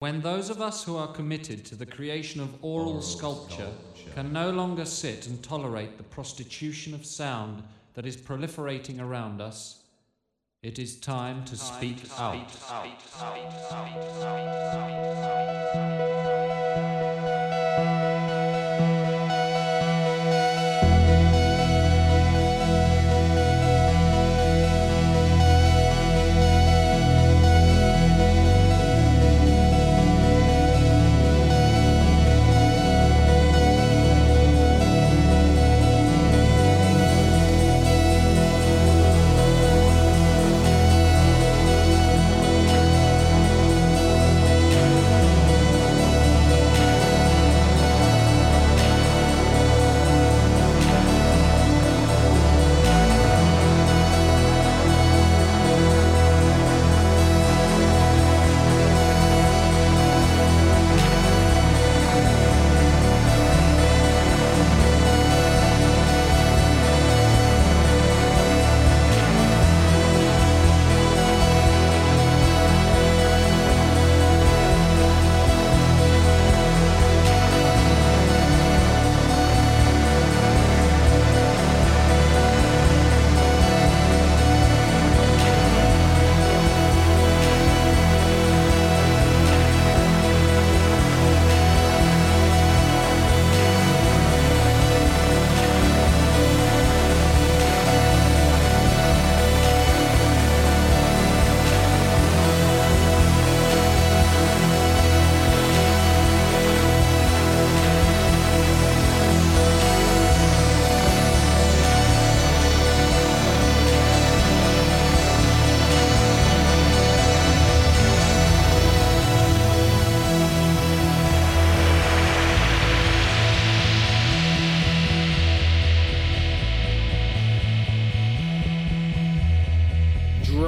When 0.00 0.20
those 0.20 0.48
of 0.48 0.60
us 0.60 0.84
who 0.84 0.96
are 0.96 1.12
committed 1.12 1.64
to 1.66 1.74
the 1.74 1.84
creation 1.84 2.40
of 2.40 2.54
aural, 2.62 3.02
sculpture, 3.02 3.72
can 4.14 4.32
no 4.32 4.50
longer 4.50 4.84
sit 4.84 5.26
and 5.26 5.42
tolerate 5.42 5.96
the 5.96 6.04
prostitution 6.04 6.94
of 6.94 7.04
sound 7.04 7.64
that 7.94 8.06
is 8.06 8.16
proliferating 8.16 9.00
around 9.00 9.40
us, 9.40 9.82
it 10.62 10.78
is 10.78 11.00
time 11.00 11.44
to 11.46 11.56
speak 11.56 12.04
out. 12.16 12.48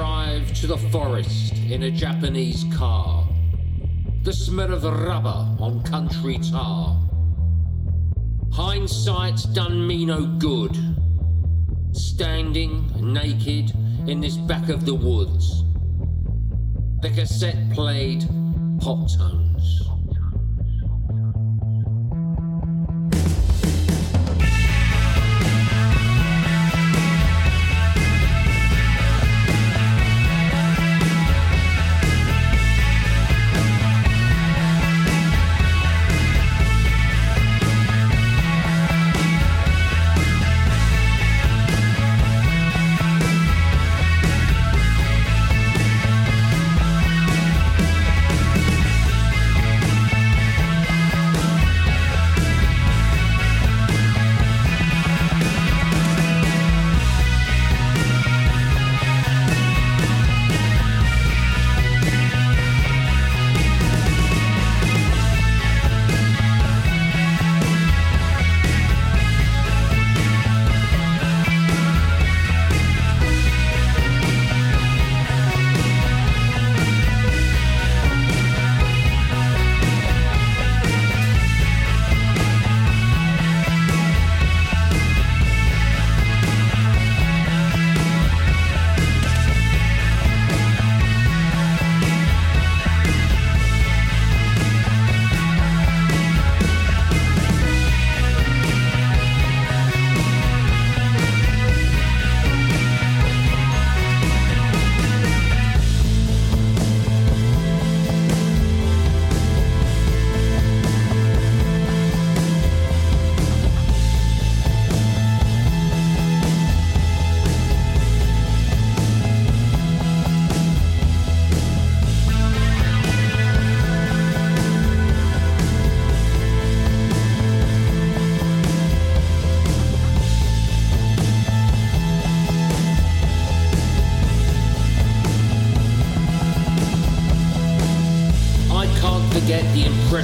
Drive 0.01 0.51
to 0.53 0.65
the 0.65 0.77
forest 0.77 1.53
in 1.69 1.83
a 1.83 1.91
Japanese 1.91 2.65
car. 2.73 3.23
The 4.23 4.33
smell 4.33 4.73
of 4.73 4.83
rubber 4.83 5.45
on 5.59 5.83
country 5.83 6.39
tar. 6.39 6.99
Hindsight's 8.51 9.43
done 9.43 9.85
me 9.85 10.07
no 10.07 10.25
good. 10.25 10.75
Standing 11.91 12.91
naked 13.13 13.73
in 14.07 14.19
this 14.19 14.37
back 14.37 14.69
of 14.69 14.87
the 14.87 14.95
woods. 14.95 15.65
The 17.03 17.11
cassette 17.11 17.69
played 17.71 18.27
pop 18.79 19.07
tones. 19.07 19.90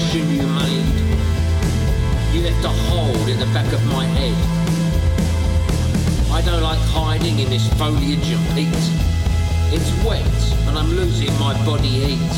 Impression 0.07 0.35
you 0.35 0.47
made. 0.47 0.93
You 2.33 2.41
left 2.43 2.65
a 2.65 2.69
hole 2.69 3.27
in 3.27 3.39
the 3.39 3.45
back 3.47 3.71
of 3.73 3.85
my 3.87 4.05
head. 4.05 4.35
I 6.31 6.41
don't 6.41 6.61
like 6.61 6.79
hiding 6.79 7.39
in 7.39 7.49
this 7.49 7.67
foliage 7.73 8.31
of 8.31 8.39
peat. 8.55 8.67
It's 9.73 9.91
wet 10.05 10.25
and 10.67 10.77
I'm 10.77 10.89
losing 10.91 11.33
my 11.39 11.53
body 11.65 11.87
heat. 11.87 12.33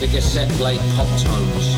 The 0.00 0.08
cassette 0.08 0.50
played 0.52 0.80
pop 0.96 1.08
tones. 1.20 1.71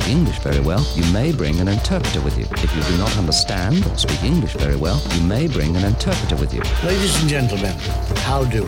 speak 0.00 0.14
English 0.14 0.38
very 0.40 0.60
well, 0.60 0.84
you 0.94 1.10
may 1.12 1.32
bring 1.32 1.58
an 1.58 1.68
interpreter 1.68 2.20
with 2.20 2.36
you. 2.36 2.44
If 2.62 2.76
you 2.76 2.82
do 2.82 2.98
not 2.98 3.16
understand 3.16 3.86
or 3.86 3.96
speak 3.96 4.22
English 4.24 4.52
very 4.54 4.76
well, 4.76 5.00
you 5.14 5.22
may 5.22 5.48
bring 5.48 5.74
an 5.74 5.84
interpreter 5.84 6.36
with 6.36 6.52
you. 6.52 6.60
Ladies 6.86 7.18
and 7.20 7.30
gentlemen, 7.30 7.74
how 8.18 8.44
do? 8.44 8.66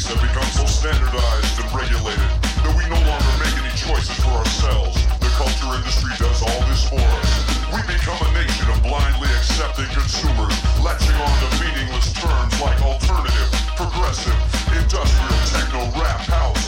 techniques 0.00 0.06
have 0.08 0.22
become 0.22 0.50
so 0.52 0.64
standardized 0.66 1.60
and 1.60 1.68
regulated 1.72 2.30
that 2.64 2.72
we 2.76 2.84
no 2.88 3.00
longer 3.04 3.32
make 3.40 3.54
any 3.60 3.72
choices 3.76 4.16
for 4.24 4.32
ourselves. 4.40 4.96
The 5.20 5.30
culture 5.36 5.76
industry 5.76 6.12
does 6.16 6.40
all 6.42 6.60
this 6.68 6.88
for 6.88 7.00
us. 7.00 7.32
We 7.72 7.80
become 7.84 8.16
a 8.20 8.30
nation 8.32 8.68
of 8.70 8.80
blindly 8.82 9.28
accepting 9.36 9.88
consumers, 9.92 10.54
latching 10.80 11.16
on 11.16 11.34
to 11.44 11.48
meaningless 11.60 12.12
terms 12.16 12.54
like 12.60 12.80
alternative, 12.80 13.50
progressive, 13.76 14.36
industrial, 14.72 15.40
techno, 15.52 15.80
rap, 16.00 16.24
house. 16.28 16.64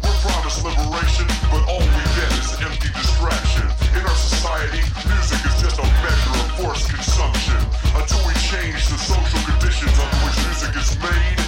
We're 0.00 0.18
promised 0.24 0.64
liberation, 0.64 1.28
but 1.52 1.62
all 1.68 1.82
we 1.82 2.04
get 2.16 2.30
is 2.40 2.56
empty 2.62 2.90
distraction. 2.94 3.66
In 3.96 4.02
our 4.04 4.18
society, 4.18 4.82
music 5.08 5.40
is 5.44 5.56
just 5.60 5.78
a 5.78 5.86
measure 6.00 6.36
of 6.40 6.48
forced 6.60 6.88
consumption. 6.88 7.58
Until 7.96 8.22
we 8.24 8.34
change 8.40 8.88
the 8.88 8.98
social 8.98 9.40
conditions 9.44 9.94
under 9.98 10.18
which 10.24 10.38
music 10.46 10.72
is 10.76 10.90
made, 11.00 11.41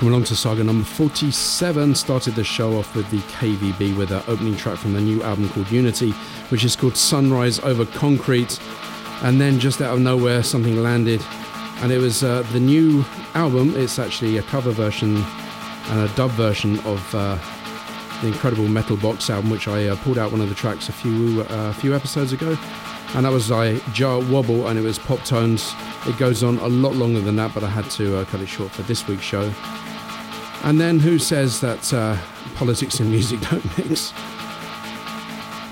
Welcome 0.00 0.14
along 0.14 0.24
to 0.28 0.36
saga 0.36 0.64
number 0.64 0.82
47. 0.86 1.94
Started 1.94 2.34
the 2.34 2.42
show 2.42 2.78
off 2.78 2.96
with 2.96 3.10
the 3.10 3.18
KVB 3.18 3.98
with 3.98 4.10
our 4.12 4.24
opening 4.28 4.56
track 4.56 4.78
from 4.78 4.94
the 4.94 5.00
new 5.02 5.22
album 5.22 5.50
called 5.50 5.70
Unity, 5.70 6.12
which 6.48 6.64
is 6.64 6.74
called 6.74 6.96
Sunrise 6.96 7.58
Over 7.58 7.84
Concrete. 7.84 8.58
And 9.22 9.38
then 9.38 9.58
just 9.58 9.82
out 9.82 9.92
of 9.92 10.00
nowhere, 10.00 10.42
something 10.42 10.82
landed, 10.82 11.22
and 11.82 11.92
it 11.92 11.98
was 11.98 12.24
uh, 12.24 12.44
the 12.50 12.58
new 12.58 13.04
album. 13.34 13.74
It's 13.76 13.98
actually 13.98 14.38
a 14.38 14.42
cover 14.44 14.70
version 14.70 15.16
and 15.18 16.10
a 16.10 16.14
dub 16.14 16.30
version 16.30 16.78
of 16.86 17.14
uh, 17.14 17.38
the 18.22 18.28
incredible 18.28 18.68
Metal 18.68 18.96
Box 18.96 19.28
album, 19.28 19.50
which 19.50 19.68
I 19.68 19.88
uh, 19.88 19.96
pulled 19.96 20.16
out 20.16 20.32
one 20.32 20.40
of 20.40 20.48
the 20.48 20.54
tracks 20.54 20.88
a 20.88 20.92
few 20.92 21.42
uh, 21.42 21.74
few 21.74 21.94
episodes 21.94 22.32
ago, 22.32 22.56
and 23.14 23.26
that 23.26 23.32
was 23.32 23.52
I 23.52 23.80
Jah 23.92 24.18
Wobble, 24.30 24.68
and 24.68 24.78
it 24.78 24.82
was 24.82 24.98
pop 24.98 25.22
tones. 25.24 25.74
It 26.06 26.16
goes 26.16 26.42
on 26.42 26.56
a 26.60 26.68
lot 26.68 26.94
longer 26.94 27.20
than 27.20 27.36
that, 27.36 27.52
but 27.52 27.62
I 27.62 27.68
had 27.68 27.84
to 27.90 28.16
uh, 28.16 28.24
cut 28.24 28.40
it 28.40 28.46
short 28.46 28.70
for 28.70 28.80
this 28.80 29.06
week's 29.06 29.24
show. 29.24 29.52
And 30.62 30.80
then 30.80 30.98
who 30.98 31.18
says 31.18 31.60
that 31.60 31.92
uh, 31.92 32.16
politics 32.54 33.00
and 33.00 33.10
music 33.10 33.40
don't 33.50 33.78
mix? 33.78 34.12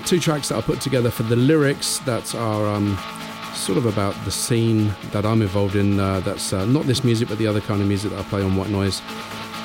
Two 0.05 0.19
tracks 0.19 0.49
that 0.49 0.57
I 0.57 0.61
put 0.61 0.81
together 0.81 1.11
for 1.11 1.23
the 1.23 1.35
lyrics 1.35 1.99
that 1.99 2.33
are 2.33 2.67
um, 2.67 2.97
sort 3.53 3.77
of 3.77 3.85
about 3.85 4.15
the 4.25 4.31
scene 4.31 4.93
that 5.11 5.25
I'm 5.25 5.41
involved 5.41 5.75
in. 5.75 5.99
Uh, 5.99 6.21
that's 6.21 6.53
uh, 6.53 6.65
not 6.65 6.85
this 6.85 7.03
music, 7.03 7.27
but 7.27 7.37
the 7.37 7.45
other 7.45 7.61
kind 7.61 7.81
of 7.81 7.87
music 7.87 8.11
that 8.11 8.19
I 8.19 8.23
play 8.23 8.41
on 8.41 8.55
White 8.55 8.69
Noise. 8.69 9.01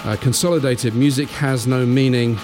Uh, 0.05 0.17
Consolidated 0.21 0.95
Music 0.95 1.29
Has 1.31 1.67
No 1.67 1.87
Meaning 1.87 2.37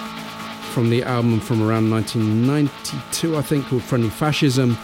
from 0.71 0.89
the 0.89 1.03
album 1.03 1.39
from 1.39 1.61
around 1.61 1.91
1992, 1.91 3.37
I 3.37 3.41
think, 3.41 3.67
called 3.67 3.83
Friendly 3.83 4.09
Fascism. 4.09 4.77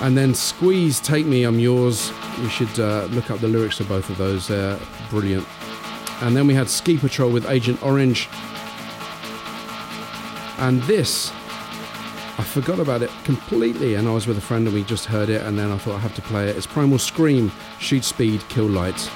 And 0.00 0.16
then 0.16 0.34
Squeeze 0.34 1.00
Take 1.00 1.26
Me, 1.26 1.44
I'm 1.44 1.58
Yours. 1.58 2.12
You 2.40 2.48
should 2.48 2.78
uh, 2.78 3.06
look 3.06 3.30
up 3.30 3.40
the 3.40 3.48
lyrics 3.48 3.80
of 3.80 3.88
both 3.88 4.10
of 4.10 4.18
those, 4.18 4.46
they're 4.46 4.78
brilliant. 5.10 5.46
And 6.20 6.36
then 6.36 6.46
we 6.46 6.54
had 6.54 6.68
Ski 6.68 6.98
Patrol 6.98 7.30
with 7.30 7.48
Agent 7.48 7.82
Orange. 7.82 8.28
And 10.58 10.82
this, 10.84 11.30
I 12.38 12.44
forgot 12.44 12.78
about 12.78 13.02
it 13.02 13.10
completely. 13.24 13.94
And 13.94 14.08
I 14.08 14.12
was 14.12 14.26
with 14.26 14.38
a 14.38 14.40
friend 14.40 14.66
and 14.66 14.74
we 14.74 14.84
just 14.84 15.06
heard 15.06 15.28
it. 15.28 15.42
And 15.42 15.58
then 15.58 15.70
I 15.70 15.78
thought 15.78 15.96
I 15.96 16.00
have 16.00 16.14
to 16.16 16.22
play 16.22 16.48
it. 16.48 16.56
It's 16.56 16.66
Primal 16.66 16.98
Scream, 16.98 17.52
Shoot 17.78 18.04
Speed, 18.04 18.42
Kill 18.48 18.66
Light. 18.66 19.10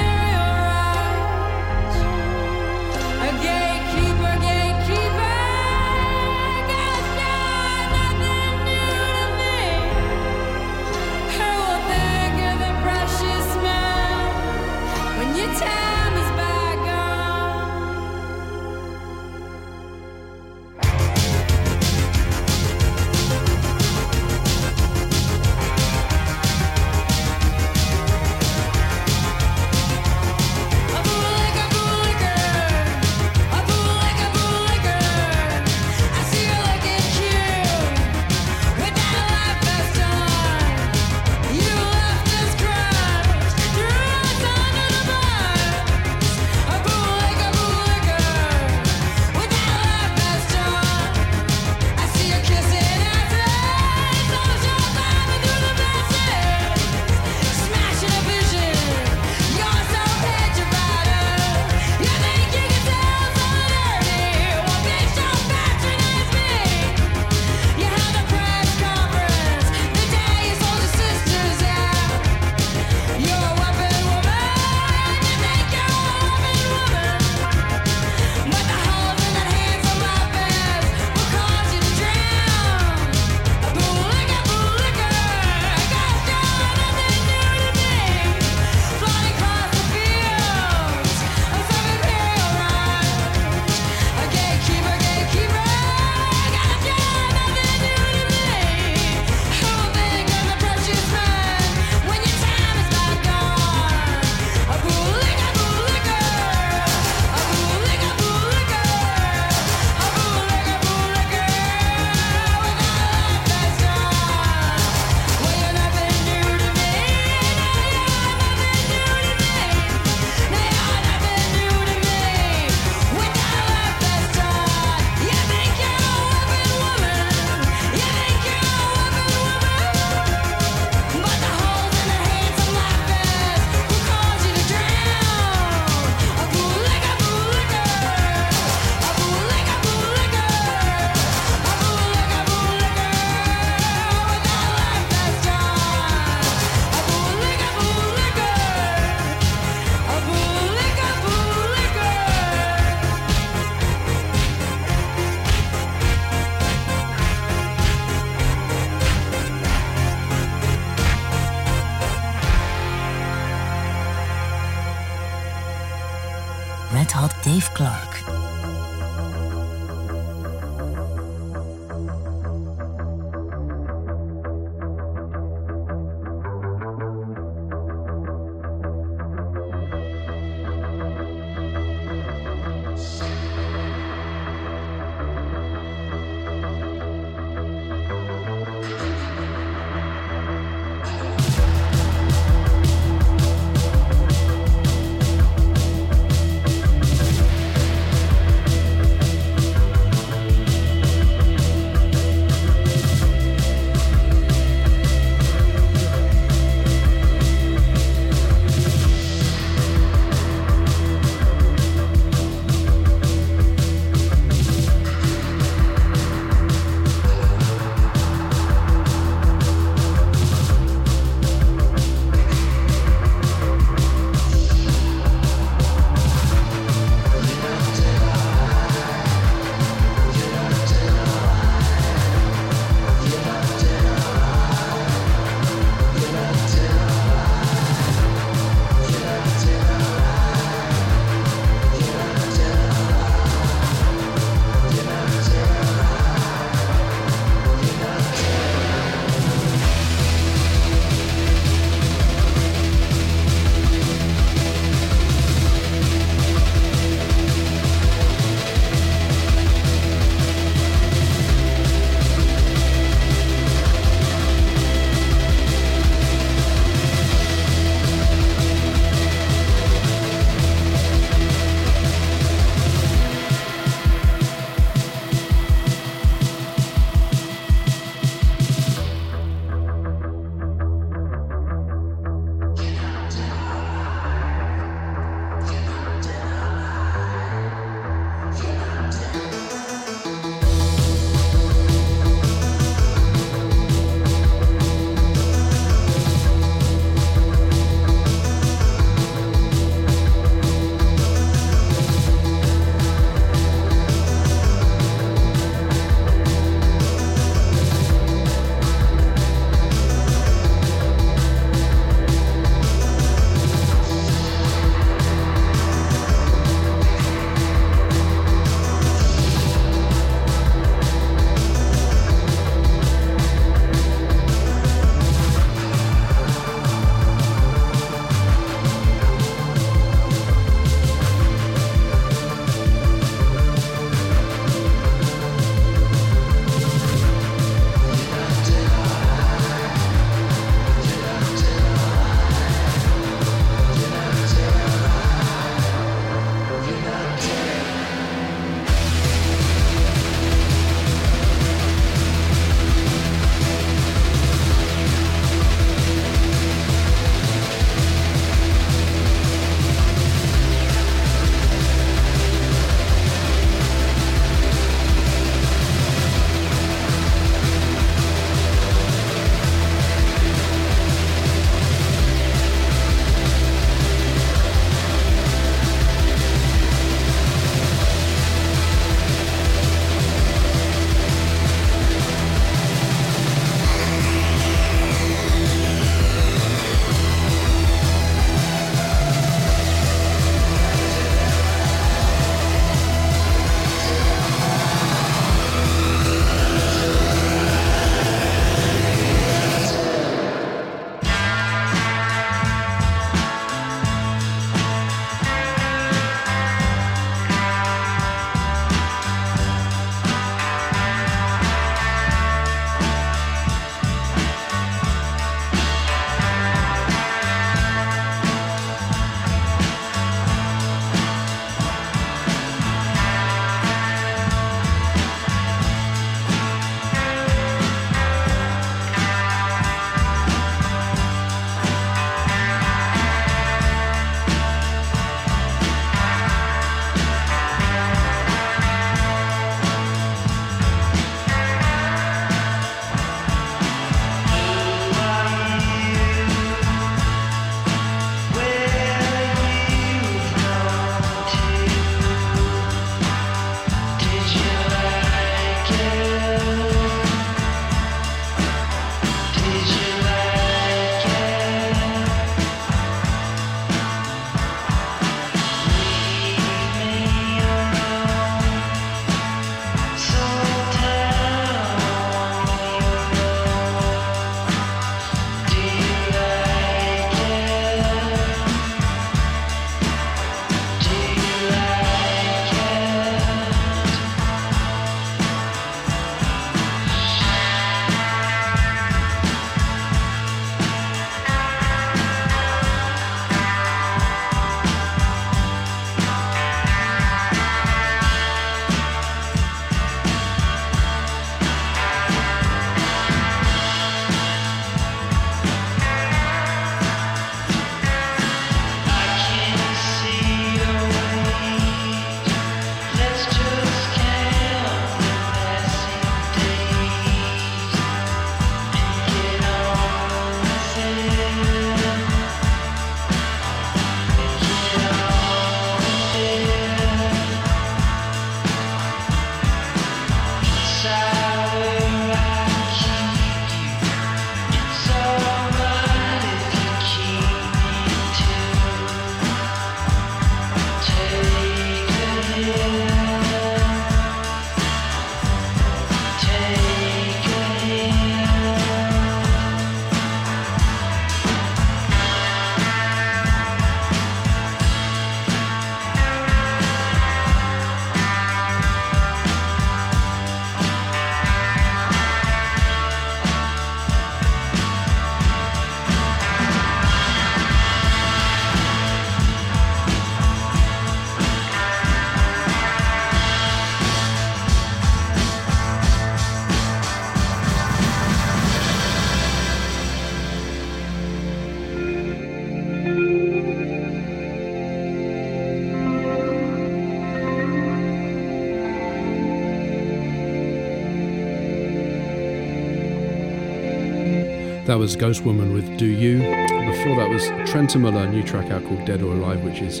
That 594.92 594.98
was 594.98 595.16
Ghost 595.16 595.42
Woman 595.46 595.72
with 595.72 595.96
Do 595.96 596.04
You. 596.04 596.36
Before 596.36 597.16
that 597.16 597.30
was 597.30 597.44
Trentemøller, 597.66 598.28
a 598.28 598.30
new 598.30 598.42
track 598.42 598.70
out 598.70 598.84
called 598.84 599.06
Dead 599.06 599.22
or 599.22 599.32
Alive, 599.32 599.64
which 599.64 599.80
is 599.80 600.00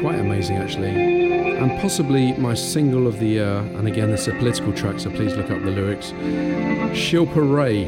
quite 0.00 0.18
amazing 0.18 0.56
actually. 0.56 0.88
And 0.88 1.70
possibly 1.80 2.32
my 2.32 2.54
single 2.54 3.06
of 3.06 3.20
the 3.20 3.26
year, 3.26 3.58
and 3.76 3.86
again, 3.86 4.10
it's 4.10 4.26
a 4.26 4.32
political 4.32 4.72
track, 4.72 4.98
so 4.98 5.10
please 5.10 5.36
look 5.36 5.52
up 5.52 5.62
the 5.62 5.70
lyrics. 5.70 6.10
Shilpa 6.90 7.36
Ray, 7.36 7.84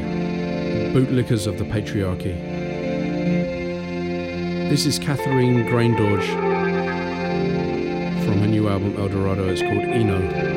Bootlickers 0.94 1.48
of 1.48 1.58
the 1.58 1.64
Patriarchy. 1.64 2.38
This 4.70 4.86
is 4.86 4.96
Catherine 5.00 5.66
Graindorge 5.66 6.24
from 8.24 8.38
her 8.38 8.46
new 8.46 8.68
album 8.68 8.94
El 8.96 9.08
Dorado. 9.08 9.48
It's 9.48 9.60
called 9.60 9.82
Eno. 9.82 10.49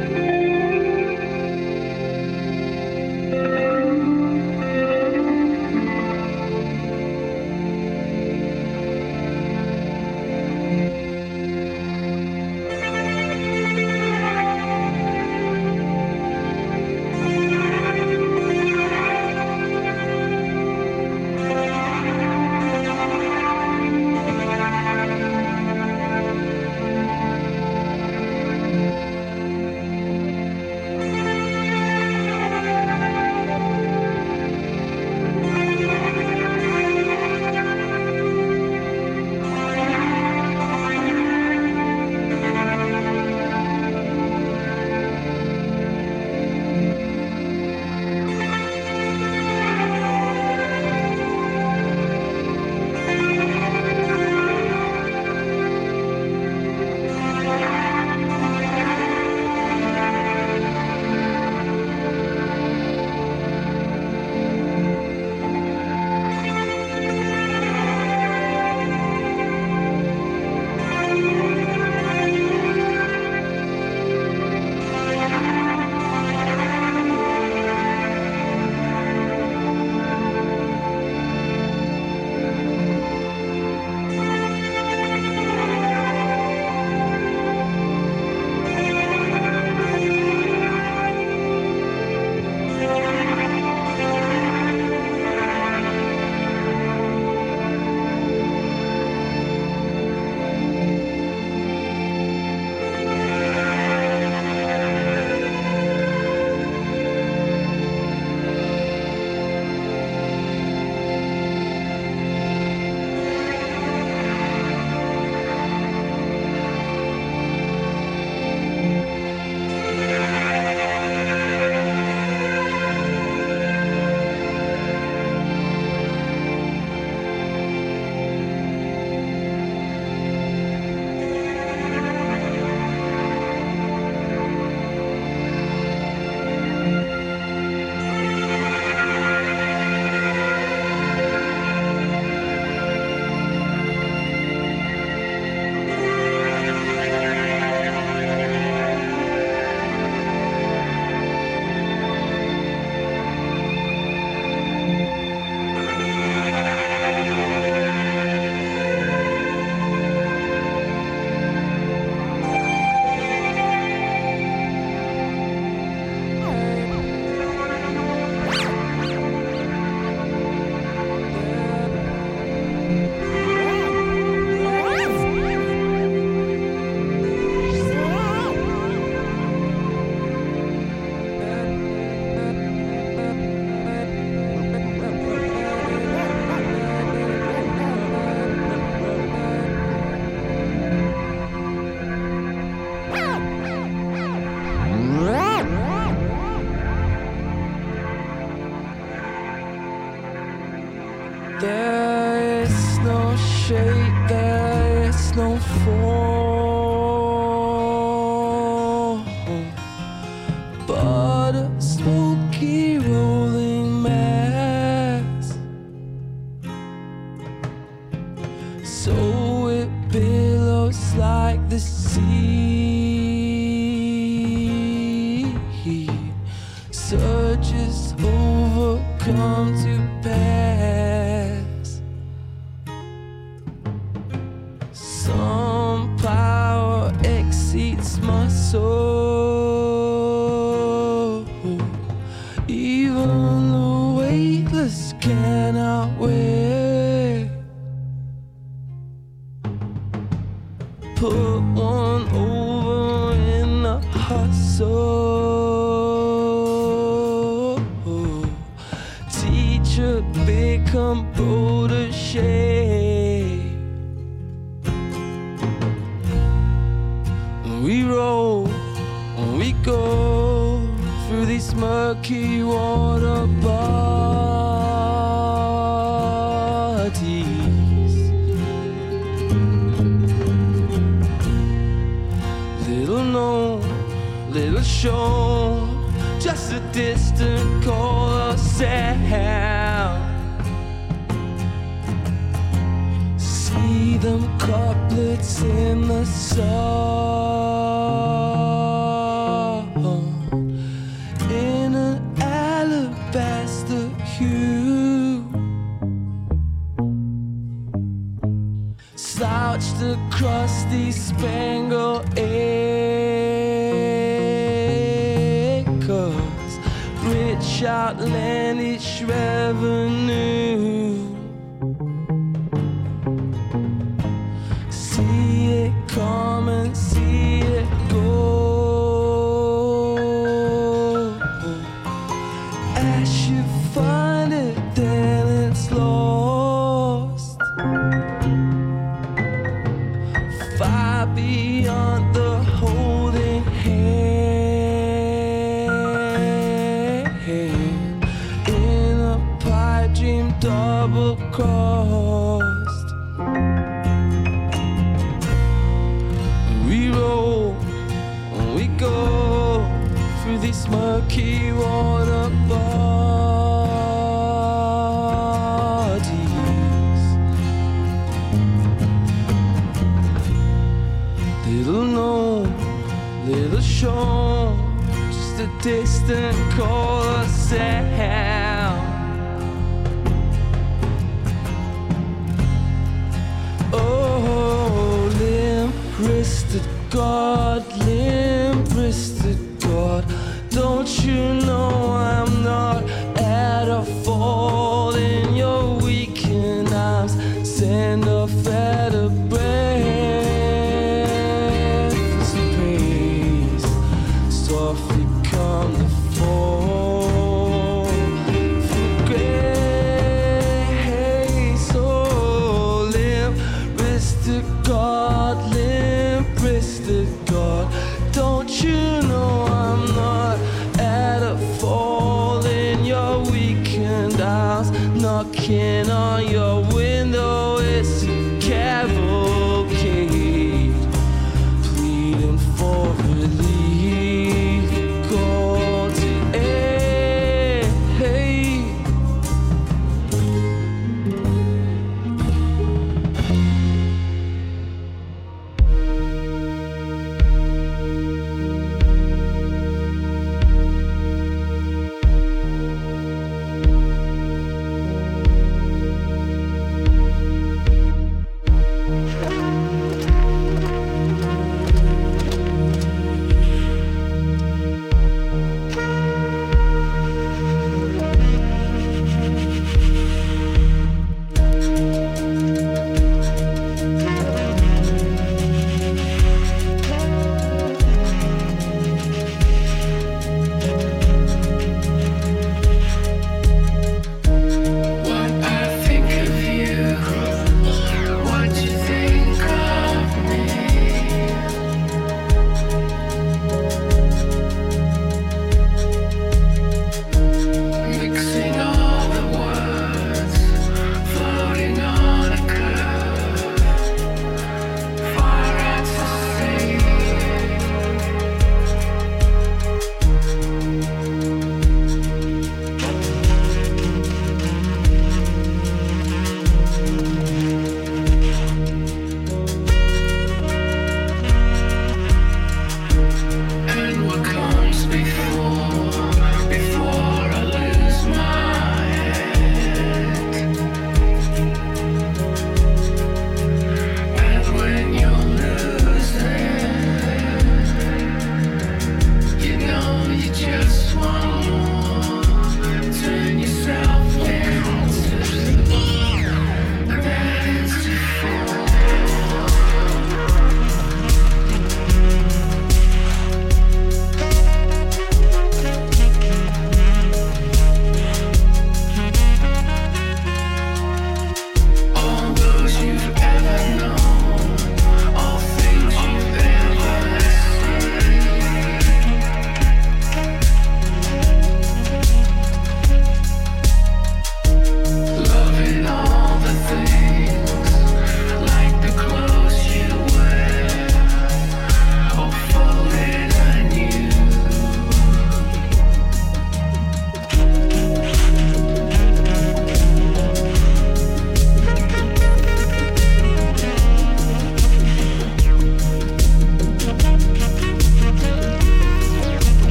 These 220.13 221.15
like 221.15 221.69
the 221.69 221.79
bars. 221.79 222.82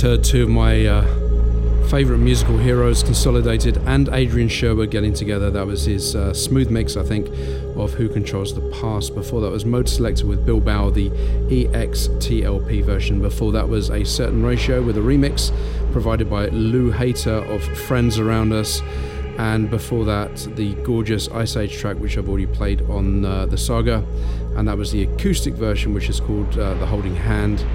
Just 0.00 0.08
heard 0.08 0.24
two 0.24 0.44
of 0.44 0.48
my 0.48 0.86
uh, 0.86 1.02
favourite 1.88 2.20
musical 2.20 2.56
heroes, 2.56 3.02
Consolidated 3.02 3.76
and 3.84 4.08
Adrian 4.08 4.48
Sherwood 4.48 4.90
getting 4.90 5.12
together. 5.12 5.50
That 5.50 5.66
was 5.66 5.84
his 5.84 6.16
uh, 6.16 6.32
smooth 6.32 6.70
mix, 6.70 6.96
I 6.96 7.02
think, 7.02 7.28
of 7.76 7.92
Who 7.92 8.08
Controls 8.08 8.54
the 8.54 8.62
Past. 8.80 9.14
Before 9.14 9.42
that 9.42 9.50
was 9.50 9.64
Modeselektor 9.64 10.24
with 10.24 10.46
Bill 10.46 10.58
Bauer, 10.58 10.90
the 10.90 11.10
EXTLP 11.50 12.82
version. 12.82 13.20
Before 13.20 13.52
that 13.52 13.68
was 13.68 13.90
A 13.90 14.02
Certain 14.02 14.42
Ratio 14.42 14.82
with 14.82 14.96
a 14.96 15.02
remix 15.02 15.52
provided 15.92 16.30
by 16.30 16.46
Lou 16.46 16.90
Hayter 16.92 17.44
of 17.52 17.62
Friends 17.62 18.18
Around 18.18 18.54
Us. 18.54 18.80
And 19.36 19.68
before 19.68 20.06
that, 20.06 20.34
the 20.56 20.72
gorgeous 20.76 21.28
Iceage 21.28 21.76
track, 21.76 21.98
which 21.98 22.16
I've 22.16 22.30
already 22.30 22.46
played 22.46 22.80
on 22.88 23.26
uh, 23.26 23.44
the 23.44 23.58
saga. 23.58 24.02
And 24.56 24.66
that 24.66 24.78
was 24.78 24.92
the 24.92 25.02
acoustic 25.02 25.52
version, 25.52 25.92
which 25.92 26.08
is 26.08 26.20
called 26.20 26.58
uh, 26.58 26.72
The 26.74 26.86
Holding 26.86 27.16
Hand 27.16 27.66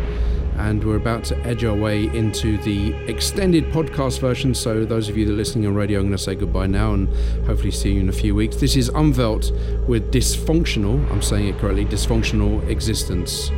and 0.66 0.84
we're 0.84 0.95
about 0.95 1.24
to 1.24 1.38
edge 1.45 1.63
our 1.63 1.76
way 1.76 2.05
into 2.05 2.57
the 2.63 2.91
extended 3.07 3.66
podcast 3.66 4.20
version. 4.20 4.55
So, 4.55 4.84
those 4.84 5.09
of 5.09 5.16
you 5.16 5.26
that 5.28 5.34
are 5.34 5.36
listening 5.36 5.68
on 5.68 5.76
radio, 5.76 5.99
I'm 5.99 6.07
going 6.07 6.18
to 6.18 6.24
say 6.24 6.34
goodbye 6.34 6.66
now 6.66 6.93
and 6.93 7.07
hopefully 7.45 7.70
see 7.70 7.93
you 7.93 7.99
in 7.99 8.09
a 8.09 8.13
few 8.13 8.34
weeks. 8.34 8.55
This 8.55 8.76
is 8.76 8.89
Umwelt 8.89 9.51
with 9.88 10.11
Dysfunctional, 10.11 11.07
I'm 11.11 11.22
saying 11.22 11.49
it 11.49 11.59
correctly, 11.59 11.86
Dysfunctional 11.86 12.68
Existence. 12.68 13.51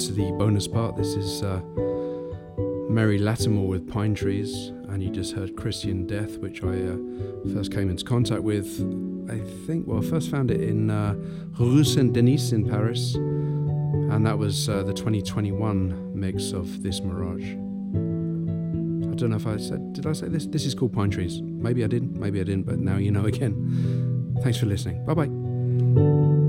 To 0.00 0.12
the 0.12 0.32
bonus 0.38 0.66
part. 0.66 0.96
This 0.96 1.08
is 1.08 1.42
uh, 1.42 1.60
Mary 2.88 3.18
Lattimore 3.18 3.68
with 3.68 3.86
Pine 3.86 4.14
Trees, 4.14 4.68
and 4.88 5.02
you 5.02 5.10
just 5.10 5.34
heard 5.34 5.56
Christian 5.56 6.06
Death, 6.06 6.38
which 6.38 6.64
I 6.64 6.68
uh, 6.68 6.96
first 7.52 7.70
came 7.70 7.90
into 7.90 8.02
contact 8.02 8.42
with. 8.42 8.80
I 9.30 9.38
think, 9.66 9.86
well, 9.86 10.02
I 10.02 10.08
first 10.08 10.30
found 10.30 10.50
it 10.50 10.62
in 10.62 10.90
uh, 10.90 11.16
Rue 11.58 11.84
Saint 11.84 12.14
Denis 12.14 12.52
in 12.52 12.66
Paris, 12.66 13.14
and 13.16 14.24
that 14.24 14.38
was 14.38 14.70
uh, 14.70 14.84
the 14.84 14.94
2021 14.94 16.18
mix 16.18 16.52
of 16.52 16.82
This 16.82 17.02
Mirage. 17.02 17.50
I 17.50 19.14
don't 19.16 19.28
know 19.28 19.36
if 19.36 19.46
I 19.46 19.58
said, 19.58 19.92
did 19.92 20.06
I 20.06 20.14
say 20.14 20.28
this? 20.28 20.46
This 20.46 20.64
is 20.64 20.74
called 20.74 20.94
Pine 20.94 21.10
Trees. 21.10 21.42
Maybe 21.42 21.84
I 21.84 21.88
didn't, 21.88 22.18
maybe 22.18 22.40
I 22.40 22.44
didn't, 22.44 22.64
but 22.64 22.78
now 22.78 22.96
you 22.96 23.10
know 23.10 23.26
again. 23.26 24.34
Thanks 24.42 24.58
for 24.58 24.64
listening. 24.64 25.04
Bye 25.04 25.14
bye. 25.14 26.39